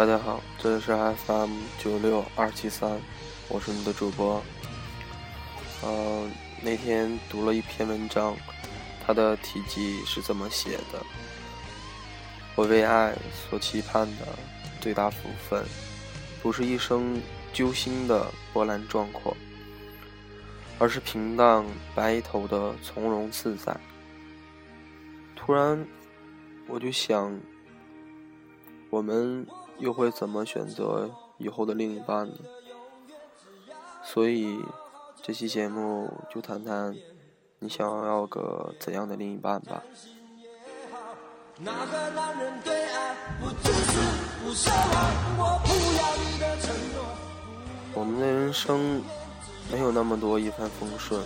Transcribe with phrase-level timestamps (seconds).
[0.00, 0.96] 大家好，这里是
[1.26, 2.98] FM 九六二七三，
[3.50, 4.42] 我是你的主播。
[5.84, 8.34] 嗯，那天读了一篇文章，
[9.04, 11.04] 它的题记是这么写的：
[12.56, 14.26] 我为爱所期盼的
[14.80, 15.62] 最大福分，
[16.42, 17.20] 不是一生
[17.52, 19.36] 揪心的波澜壮阔，
[20.78, 21.62] 而是平淡
[21.94, 23.78] 白头的从容自在。
[25.36, 25.86] 突然，
[26.68, 27.38] 我就想。
[28.88, 29.46] 我们
[29.80, 32.34] 又会怎么选择以后的另一半呢？
[34.04, 34.62] 所以
[35.22, 36.94] 这期节目就谈谈
[37.58, 39.82] 你想要个怎样的另一半吧。
[47.92, 49.02] 我们的人生
[49.72, 51.22] 没有那么多一帆风顺，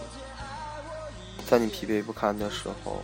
[1.47, 3.03] 在你疲惫不堪的时候。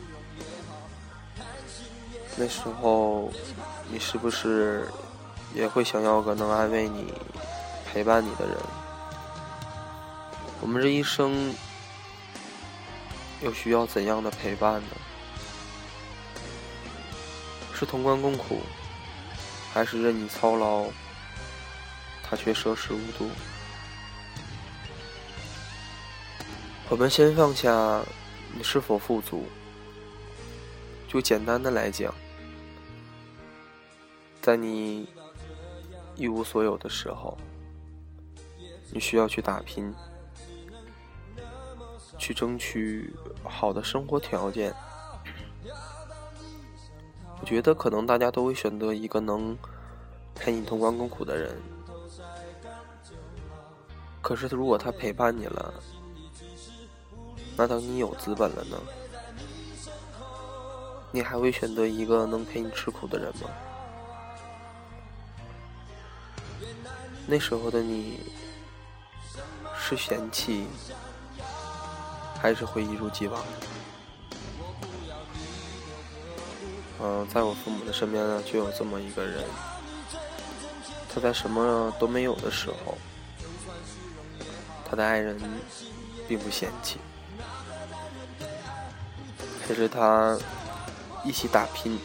[2.37, 3.29] 那时候，
[3.91, 4.89] 你是不是
[5.55, 7.13] 也会想要个能安慰你、
[7.87, 8.57] 陪伴你的人？
[10.61, 11.55] 我们这一生
[13.43, 14.89] 又需要怎样的陪伴呢？
[17.75, 18.61] 是同甘共苦，
[19.73, 20.85] 还是任你操劳，
[22.23, 23.31] 他却奢侈无度？
[26.91, 28.03] 我们先放下
[28.53, 29.47] 你是否富足，
[31.09, 32.15] 就简单的来讲。
[34.43, 35.09] 在你
[36.21, 37.35] 一无所有的时候，
[38.93, 39.91] 你需要去打拼，
[42.19, 44.71] 去争取好的生活条件。
[47.41, 49.57] 我觉得可能大家都会选择一个能
[50.35, 51.59] 陪你同甘共苦的人。
[54.21, 55.73] 可是如果他陪伴你了，
[57.57, 58.77] 那等你有资本了呢？
[61.11, 63.49] 你还会选择一个能陪你吃苦的人吗？
[67.31, 68.19] 那时候的你，
[69.79, 70.67] 是嫌弃，
[72.43, 73.41] 还是会一如既往？
[77.01, 79.45] 嗯，在我父母的身边呢，就有这么一个人，
[81.09, 82.99] 他在什么都没有的时候，
[84.85, 85.39] 他的爱人
[86.27, 86.99] 并不嫌弃，
[89.63, 90.37] 陪着他
[91.25, 91.97] 一起打拼，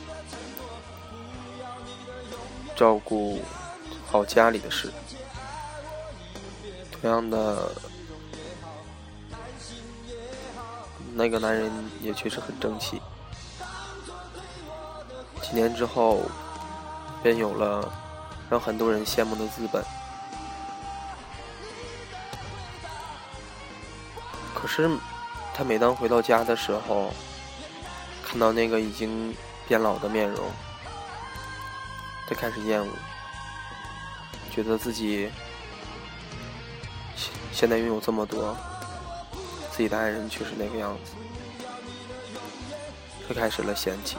[2.76, 3.42] 照顾
[4.06, 4.94] 好家里的事。
[7.06, 7.72] 同样的，
[11.14, 11.72] 那个男人
[12.02, 13.00] 也确实很争气。
[15.40, 16.24] 几年之后，
[17.22, 17.94] 便有了
[18.50, 19.86] 让很多人羡慕的资本。
[24.56, 24.90] 可是，
[25.54, 27.14] 他每当回到家的时候，
[28.26, 29.32] 看到那个已经
[29.68, 30.44] 变老的面容，
[32.28, 32.90] 他开始厌恶，
[34.50, 35.30] 觉得自己。
[37.56, 38.54] 现在拥有这么多，
[39.72, 41.14] 自己的爱人却是那个样子，
[43.26, 44.18] 他开始了嫌弃。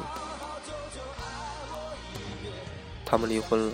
[3.05, 3.73] 他们离婚了，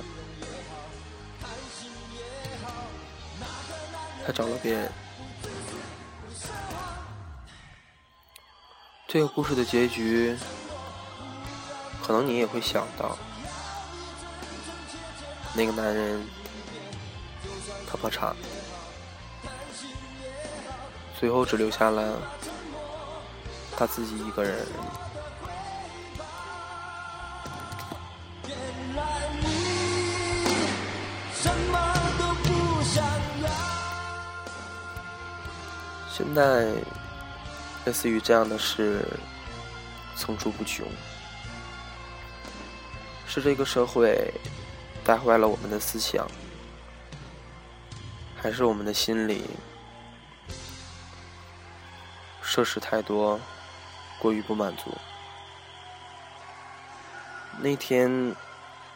[4.27, 4.93] 他找了别人。
[9.07, 10.37] 这个故事的结局，
[12.03, 13.17] 可能你也会想到，
[15.55, 16.21] 那个男人，
[17.89, 18.35] 他破产。
[21.23, 22.21] 最后只留下了
[23.77, 24.67] 他自己一个人。
[36.11, 36.73] 现在
[37.85, 39.07] 类似于这样的事
[40.17, 40.85] 层出不穷，
[43.29, 44.29] 是这个社会
[45.05, 46.27] 带坏了我们的思想，
[48.37, 49.45] 还是我们的心理？
[52.55, 53.41] 设施太多，
[54.21, 54.91] 过于不满足。
[57.63, 58.37] 那天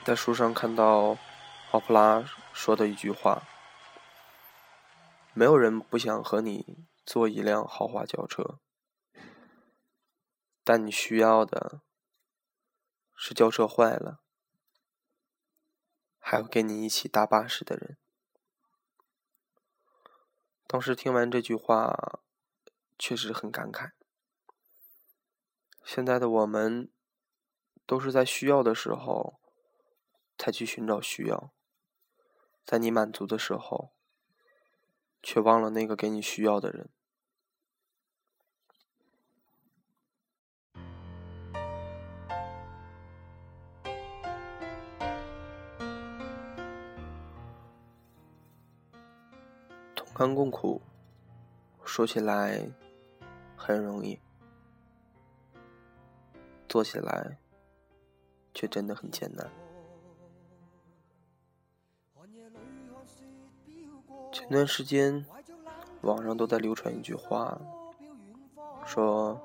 [0.04, 1.16] 在书上看到
[1.70, 2.22] 奥普拉
[2.52, 3.44] 说的一句话
[5.32, 8.58] ：“没有人不想和你坐一辆豪华轿车，
[10.62, 11.80] 但你需要的
[13.14, 14.20] 是轿车坏了
[16.18, 17.96] 还会跟你一起搭巴士的人。”
[20.68, 22.20] 当时听完这句话。
[22.98, 23.92] 确实很感慨。
[25.86, 26.90] 现在的我们
[27.86, 29.38] 都是在需要的时候
[30.36, 31.52] 才去寻找需要
[32.64, 33.92] 在你满足的时候
[35.22, 36.90] 却忘了那个给你需要的人。
[49.94, 50.82] 同甘共苦
[51.84, 52.85] 说起来
[53.66, 54.16] 很容易，
[56.68, 57.36] 做起来
[58.54, 59.50] 却真的很艰难。
[64.30, 65.26] 前段时间，
[66.02, 67.60] 网上都在流传一句话，
[68.84, 69.36] 说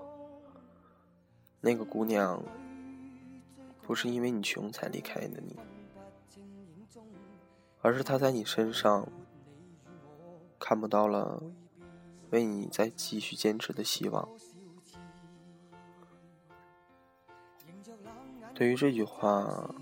[1.59, 2.43] 那个姑娘
[3.81, 5.57] 不是因为你穷才离开的你，
[7.81, 9.07] 而是她在你身上
[10.59, 11.41] 看不到了
[12.31, 14.27] 为你再继续坚持的希望。
[18.53, 19.73] 对于这句话，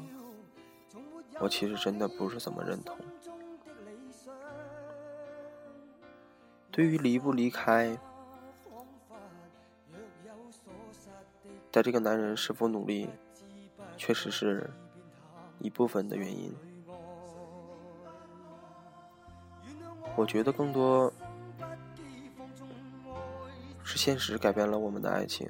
[1.39, 2.97] 我其实真的不是怎么认同。
[6.71, 7.97] 对于离不离开，
[11.71, 13.09] 在这个男人是否努力，
[13.97, 14.69] 确实是
[15.59, 16.55] 一部分的原因。
[20.15, 21.11] 我觉得更多
[23.99, 25.45] 现实改变了我们的爱情。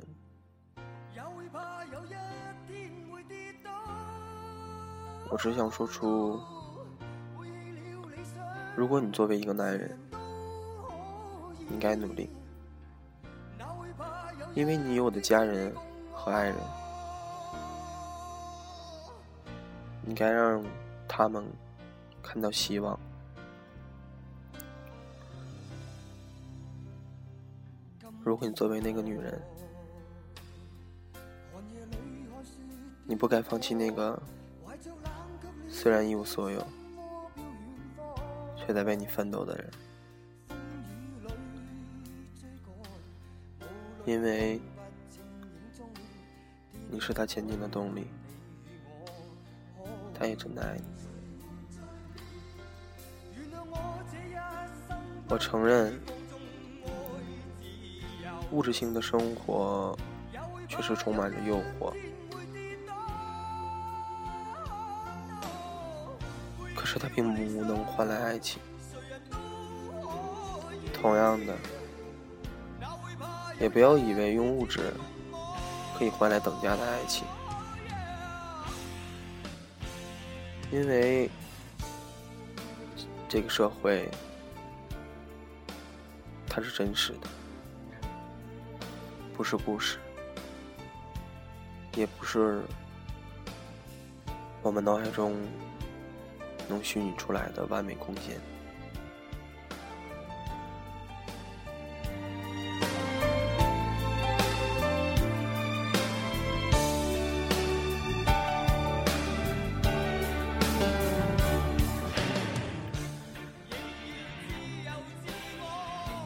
[5.30, 6.42] 我只想说出，
[8.76, 9.96] 如果你作为一个男人，
[11.70, 12.28] 应该努力，
[14.56, 15.72] 因为你有我的家人
[16.12, 16.56] 和爱人，
[20.08, 20.66] 应该让
[21.08, 21.46] 他们
[22.24, 23.00] 看到希望。
[28.24, 29.42] 如果你作为那个女人，
[33.06, 34.22] 你不该放弃那个
[35.68, 36.66] 虽然一无所有，
[38.56, 39.70] 却在为你奋斗的人。
[44.06, 44.60] 因为
[46.90, 48.08] 你是他前进的动力，
[50.14, 50.84] 他也真的爱你。
[55.30, 56.00] 我承认，
[58.52, 59.98] 物质性的生活
[60.68, 61.94] 确实充满着诱惑，
[66.76, 68.62] 可是它并不能换来爱情。
[70.94, 71.56] 同样的。
[73.60, 74.94] 也不要以为用物质
[75.98, 77.28] 可以换来等价的爱情，
[80.72, 81.30] 因为
[83.28, 84.10] 这个社会
[86.48, 87.28] 它是真实的，
[89.40, 89.98] 不是故事，
[91.96, 92.62] 也不是
[94.62, 95.34] 我们脑海中
[96.68, 98.38] 能虚拟出来的完美空间。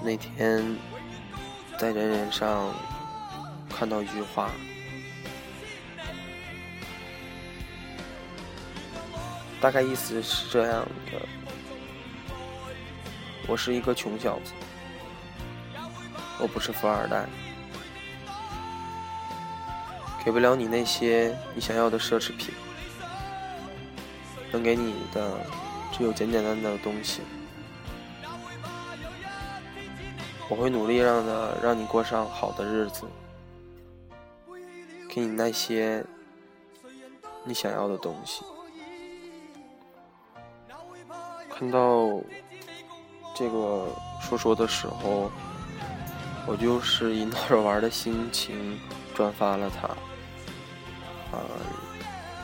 [0.04, 0.76] 那天
[1.78, 2.74] 在人人上
[3.76, 4.50] 看到一句话，
[9.60, 11.20] 大概意思是这样的：
[13.48, 14.54] 我是一个穷小子，
[16.40, 17.26] 我不是富二代，
[20.24, 22.54] 给不了你那些你想要的奢侈品，
[24.52, 25.46] 能给你的
[25.92, 27.22] 只有简简单单的东西。
[30.50, 33.06] 我会努力让的让你过上好的日子，
[35.14, 36.04] 给你那些
[37.44, 38.44] 你想要的东西。
[41.52, 42.20] 看到
[43.36, 43.88] 这个
[44.20, 45.30] 说说的时候，
[46.48, 48.80] 我就是以闹着玩的心情
[49.14, 49.88] 转发了它。
[51.38, 51.46] 啊，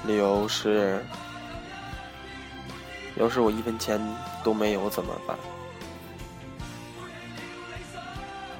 [0.05, 1.03] 理由是，
[3.15, 3.99] 要是我一分钱
[4.43, 5.35] 都没有怎么办？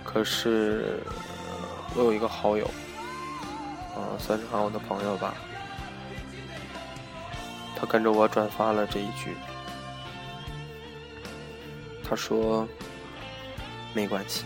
[0.04, 1.00] 可是，
[1.96, 2.68] 我有一个好友，
[4.18, 5.36] 算是喊我的朋友吧。
[7.76, 9.36] 他跟着我转发了这一句，
[12.04, 12.68] 他说
[13.96, 14.44] ：“没关系。”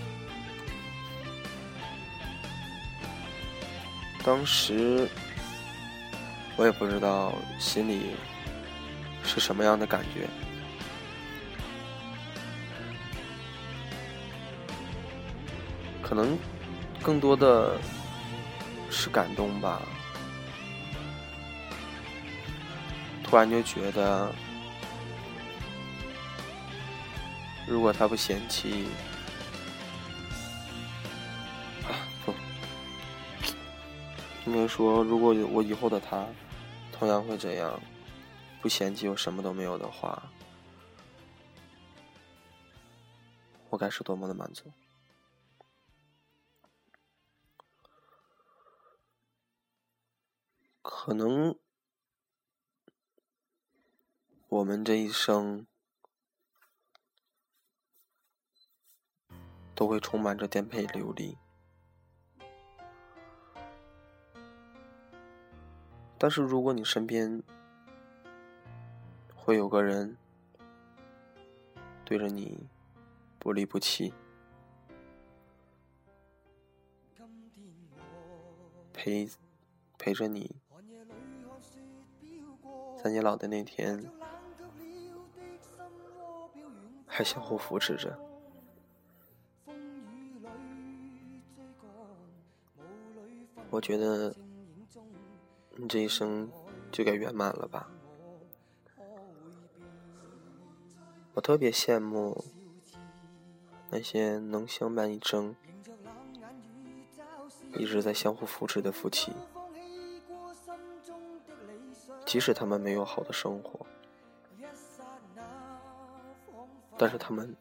[4.23, 5.09] 当时
[6.55, 8.15] 我也不知道心里
[9.23, 10.27] 是什么样的感觉。
[16.01, 16.37] 可能
[17.01, 17.79] 更多的
[18.93, 19.81] 是感动吧，
[23.23, 24.31] 突然就觉得，
[27.67, 28.85] 如果他不嫌弃，
[32.23, 32.33] 不，
[34.45, 36.25] 应该说，如果我以后的他
[36.91, 37.77] 同样会这样，
[38.61, 40.21] 不嫌弃我什么都没有的话，
[43.69, 44.71] 我该是多么的满足。
[51.05, 51.59] 可能
[54.47, 55.67] 我们这一生
[59.75, 61.37] 都会充满着颠沛流离。
[66.17, 67.43] 但是，如果你身边
[69.35, 70.15] 会有个人
[72.05, 72.69] 对着你
[73.37, 74.13] 不离不弃，
[78.93, 79.29] 陪
[79.97, 80.62] 陪着你，
[83.03, 84.01] 在你老的那天
[87.05, 88.17] 还相互扶持着，
[93.69, 94.33] 我觉得。
[95.75, 96.47] 你这一生
[96.91, 97.89] 就该圆满了吧？
[101.33, 102.45] 我特别羡慕
[103.89, 105.55] 那些能相伴一生、
[107.75, 109.33] 一直在相互扶持的夫妻，
[112.33, 113.85] 即使他们没有好的生活，
[116.97, 117.55] 但是他们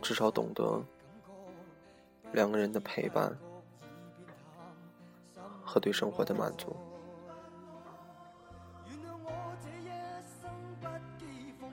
[0.00, 0.80] 至少懂得
[2.30, 3.36] 两个人的陪伴
[5.64, 6.76] 和对生活的满足。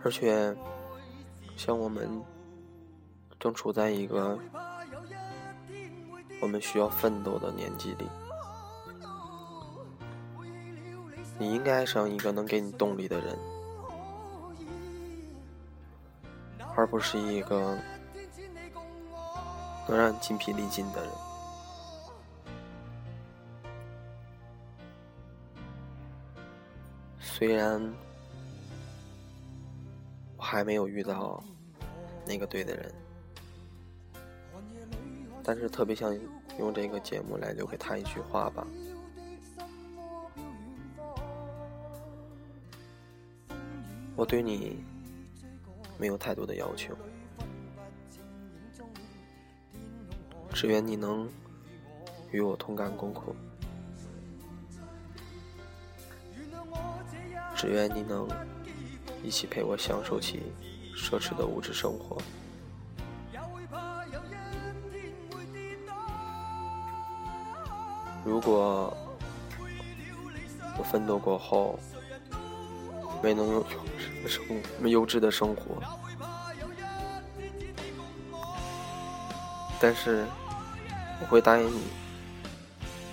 [0.04, 0.58] 而且，
[1.56, 2.10] 像我们
[3.40, 4.40] 正处在一个
[6.42, 8.10] 我们需要奋斗的年纪里，
[11.42, 13.36] 你应该爱上一个能给你动力的人，
[16.76, 17.76] 而不是一个
[19.88, 21.10] 能让你筋疲力尽的人。
[27.20, 27.82] 虽然
[30.38, 30.44] 我。
[30.44, 31.42] 还没有遇到
[32.28, 32.94] 那个对的人，
[35.44, 36.14] 但是特别想
[36.60, 38.68] 用这个节目来留给他一句话吧。
[44.22, 44.78] 我对你
[45.98, 46.96] 没有太多的要求，
[50.54, 51.28] 只愿你能
[52.30, 53.36] 与我同甘共苦，
[57.56, 58.30] 只愿你能。
[59.24, 60.52] 一起陪我享受起
[60.96, 62.22] 奢侈的物质生活。
[68.24, 68.96] 如果
[70.78, 71.80] 我奋斗过后
[73.22, 73.64] 没能拥有
[74.28, 74.44] 生
[74.80, 75.82] 没优质的生活，
[79.80, 80.26] 但是
[81.22, 81.84] 我会答应你，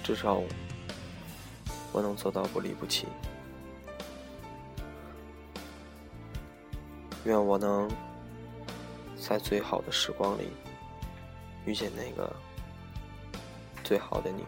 [0.03, 0.41] 至少
[1.93, 3.07] 我能做到不离不弃。
[7.25, 7.91] 愿我能
[9.21, 10.49] 在最好的时光里
[11.67, 12.35] 遇见那个
[13.85, 14.45] 最好的你。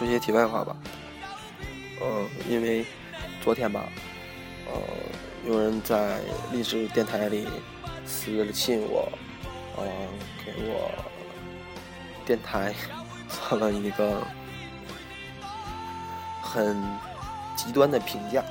[0.00, 0.74] 说些题外话吧，
[2.00, 2.86] 嗯，因为
[3.44, 3.84] 昨天吧，
[4.66, 4.80] 呃，
[5.46, 7.46] 有人在励志电台里
[8.06, 9.12] 私信我，
[9.76, 9.84] 呃，
[10.42, 10.90] 给我
[12.24, 12.74] 电台
[13.28, 14.22] 做了一个
[16.40, 16.82] 很
[17.54, 18.42] 极端的评价，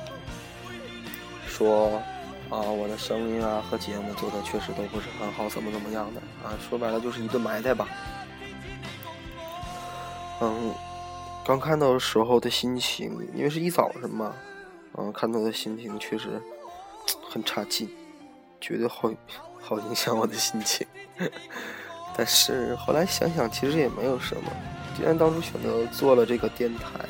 [1.48, 2.00] 说
[2.48, 7.88] 啊，我的声音啊和节目做的确实都不是很好，怎么怎么样的啊，说白了就是一顿埋汰吧，
[10.42, 10.72] 嗯。
[11.50, 14.32] 刚看到的时候的心情，因为是一早上嘛，
[14.96, 16.40] 嗯，看到的心情确实
[17.28, 17.90] 很差劲，
[18.60, 19.10] 觉得好
[19.60, 20.86] 好影响我的心情。
[22.16, 24.42] 但是后来想想，其实也没有什么。
[24.96, 27.00] 既然当初选择做了这个电台，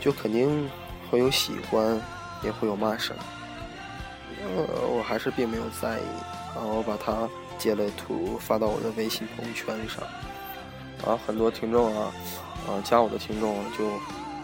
[0.00, 0.70] 就肯定
[1.10, 2.00] 会有喜欢，
[2.42, 3.14] 也会有骂声。
[4.40, 6.02] 呃，我还是并没有在意，
[6.54, 7.28] 然后把它
[7.58, 10.02] 截了图发到我的微信朋友圈上。
[11.06, 12.12] 啊，很多听众啊，
[12.66, 13.90] 啊，加我的听众就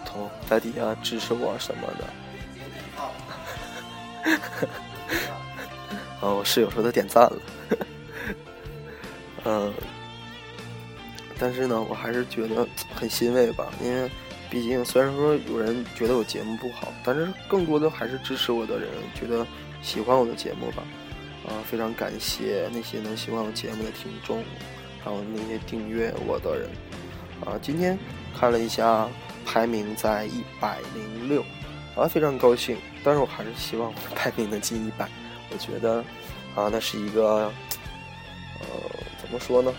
[0.04, 2.04] 投在底下支持我什么的。
[6.20, 7.36] 啊，我室友说他点赞了。
[9.44, 9.74] 嗯，
[11.38, 14.10] 但是呢，我还是觉得很欣慰吧，因为
[14.48, 19.46] 毕竟虽然说有人觉得我节目不好，但是更多的还是支持我的人觉得
[19.82, 20.82] 喜欢我的节目吧。
[21.46, 24.42] 啊，非常感谢那些能喜欢我节目的听众。
[25.04, 26.70] 还有那些订阅我的人，
[27.44, 27.98] 啊，今天
[28.34, 29.06] 看了一下
[29.44, 31.44] 排名在一百零六，
[31.94, 32.78] 啊，非常高兴。
[33.04, 35.06] 但是我还是希望我的排名能进一百。
[35.50, 35.98] 我觉得
[36.56, 37.52] 啊，那是一个
[38.60, 38.66] 呃，
[39.20, 39.74] 怎么说呢？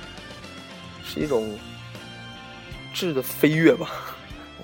[1.03, 1.57] 是一种
[2.93, 3.89] 质的飞跃吧，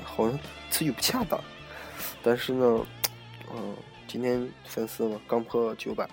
[0.03, 0.39] 好像
[0.69, 1.43] 词语不恰当。
[2.21, 2.85] 但是呢，
[3.55, 3.75] 嗯，
[4.07, 6.07] 今天粉丝嘛刚破九百。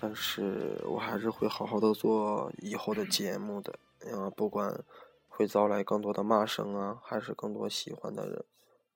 [0.00, 3.76] 但是我还是会好好的做以后的节目的，
[4.12, 4.84] 啊，不管
[5.26, 8.44] 会招来更多的骂声啊，还是更多喜欢的人，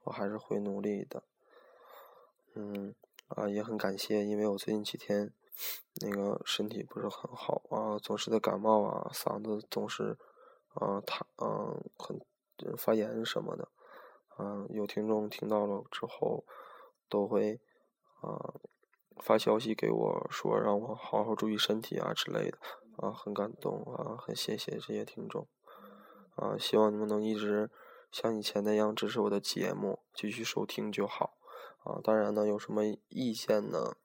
[0.05, 1.25] 我还是会努力的。
[2.55, 2.95] 嗯，
[3.27, 5.33] 啊，也很感谢，因为我最近几天
[6.01, 10.17] 那个身体不是很好啊，总是在感冒啊，嗓子总是
[10.75, 12.21] 啊疼，嗯，很
[12.77, 13.67] 发炎什么的，
[14.39, 16.45] 嗯，有听众听到了之后
[17.09, 17.61] 都会
[18.21, 18.55] 啊。
[19.21, 22.59] 发消息给我说让我好好注意身体啊之类的，
[22.97, 25.47] 啊，很感动啊，很谢谢这些听众，
[26.37, 27.71] 啊，希望你们能一直
[28.11, 31.39] 像以前那样支持我的节目，继续收听就好，
[31.85, 33.97] 啊，当然呢，有什么意见呢，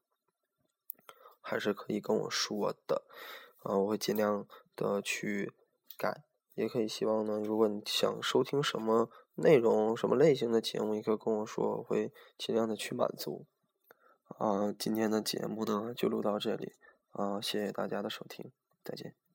[1.42, 3.04] 还是可以跟我说的，
[3.64, 5.54] 啊，我会尽量的去
[5.98, 6.24] 改，
[6.56, 13.46] 也可以希望呢，如果你想收听什么内容、什么类型的节目，也可以跟我说，我会尽量的去满足。
[14.28, 16.74] 啊，今天的节目呢就录到这里，
[17.12, 18.52] 啊，谢谢大家的收听，
[18.84, 19.27] 再见。